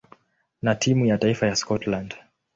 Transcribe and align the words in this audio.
na 0.61 0.75
timu 0.75 1.05
ya 1.05 1.17
taifa 1.17 1.47
ya 1.47 1.55
Scotland. 1.55 2.15